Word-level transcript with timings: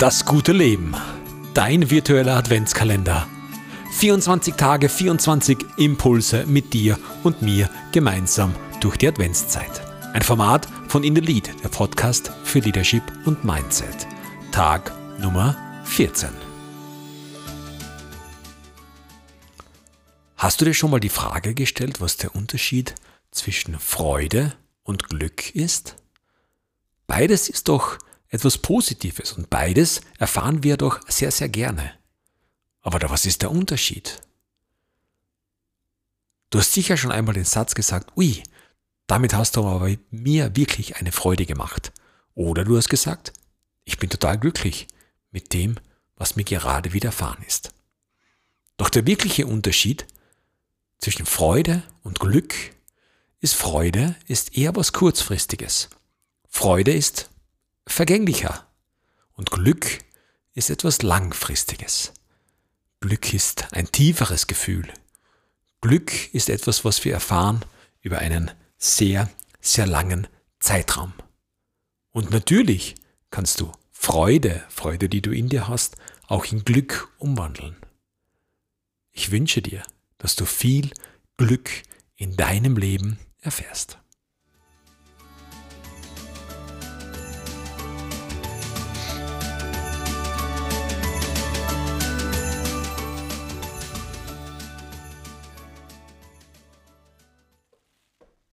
Das 0.00 0.24
gute 0.24 0.52
Leben. 0.52 0.96
Dein 1.52 1.90
virtueller 1.90 2.34
Adventskalender. 2.38 3.28
24 3.98 4.54
Tage, 4.54 4.88
24 4.88 5.58
Impulse 5.76 6.46
mit 6.46 6.72
dir 6.72 6.98
und 7.22 7.42
mir 7.42 7.68
gemeinsam 7.92 8.54
durch 8.80 8.96
die 8.96 9.08
Adventszeit. 9.08 9.82
Ein 10.14 10.22
Format 10.22 10.66
von 10.88 11.04
In 11.04 11.14
the 11.14 11.20
Lead, 11.20 11.50
der 11.62 11.68
Podcast 11.68 12.32
für 12.44 12.60
Leadership 12.60 13.02
und 13.26 13.44
Mindset. 13.44 14.06
Tag 14.52 14.90
Nummer 15.18 15.54
14. 15.84 16.30
Hast 20.38 20.62
du 20.62 20.64
dir 20.64 20.72
schon 20.72 20.92
mal 20.92 21.00
die 21.00 21.10
Frage 21.10 21.52
gestellt, 21.52 22.00
was 22.00 22.16
der 22.16 22.34
Unterschied 22.34 22.94
zwischen 23.32 23.78
Freude 23.78 24.54
und 24.82 25.10
Glück 25.10 25.54
ist? 25.54 25.96
Beides 27.06 27.50
ist 27.50 27.68
doch 27.68 27.98
etwas 28.30 28.58
Positives 28.58 29.32
und 29.32 29.50
beides 29.50 30.00
erfahren 30.18 30.62
wir 30.62 30.76
doch 30.76 31.00
sehr, 31.08 31.30
sehr 31.30 31.48
gerne. 31.48 31.92
Aber 32.80 32.98
was 33.10 33.26
ist 33.26 33.42
der 33.42 33.50
Unterschied? 33.50 34.22
Du 36.48 36.58
hast 36.58 36.72
sicher 36.72 36.96
schon 36.96 37.12
einmal 37.12 37.34
den 37.34 37.44
Satz 37.44 37.74
gesagt, 37.74 38.16
ui, 38.16 38.42
damit 39.06 39.34
hast 39.34 39.56
du 39.56 39.66
aber 39.66 39.94
mir 40.10 40.56
wirklich 40.56 40.96
eine 40.96 41.12
Freude 41.12 41.46
gemacht. 41.46 41.92
Oder 42.34 42.64
du 42.64 42.76
hast 42.76 42.88
gesagt, 42.88 43.32
ich 43.84 43.98
bin 43.98 44.08
total 44.08 44.38
glücklich 44.38 44.86
mit 45.30 45.52
dem, 45.52 45.76
was 46.16 46.36
mir 46.36 46.44
gerade 46.44 46.92
widerfahren 46.92 47.44
ist. 47.46 47.72
Doch 48.76 48.88
der 48.88 49.06
wirkliche 49.06 49.46
Unterschied 49.46 50.06
zwischen 50.98 51.26
Freude 51.26 51.82
und 52.02 52.20
Glück 52.20 52.54
ist 53.40 53.54
Freude 53.54 54.14
ist 54.26 54.56
eher 54.56 54.76
was 54.76 54.92
Kurzfristiges. 54.92 55.88
Freude 56.48 56.92
ist 56.92 57.29
vergänglicher 57.86 58.66
und 59.32 59.50
Glück 59.50 59.98
ist 60.54 60.70
etwas 60.70 61.02
Langfristiges. 61.02 62.12
Glück 63.00 63.32
ist 63.32 63.72
ein 63.72 63.90
tieferes 63.90 64.46
Gefühl. 64.46 64.92
Glück 65.80 66.34
ist 66.34 66.50
etwas, 66.50 66.84
was 66.84 67.04
wir 67.04 67.14
erfahren 67.14 67.64
über 68.02 68.18
einen 68.18 68.50
sehr, 68.76 69.30
sehr 69.60 69.86
langen 69.86 70.26
Zeitraum. 70.58 71.14
Und 72.10 72.30
natürlich 72.30 72.96
kannst 73.30 73.60
du 73.60 73.72
Freude, 73.90 74.64
Freude, 74.68 75.08
die 75.08 75.22
du 75.22 75.30
in 75.30 75.48
dir 75.48 75.68
hast, 75.68 75.96
auch 76.26 76.44
in 76.46 76.64
Glück 76.64 77.12
umwandeln. 77.18 77.76
Ich 79.12 79.30
wünsche 79.30 79.62
dir, 79.62 79.82
dass 80.18 80.36
du 80.36 80.44
viel 80.44 80.90
Glück 81.36 81.70
in 82.16 82.36
deinem 82.36 82.76
Leben 82.76 83.18
erfährst. 83.40 83.99